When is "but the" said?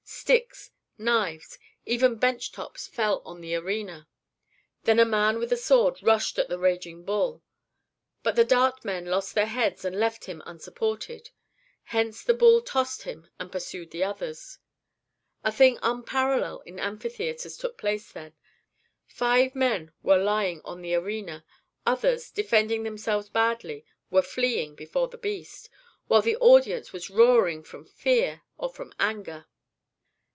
8.21-8.45